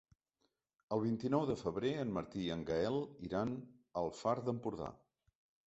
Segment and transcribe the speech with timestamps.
[0.95, 3.55] El vint-i-nou de febrer en Martí i en Gaël iran
[4.03, 4.93] al Far d'Empordà.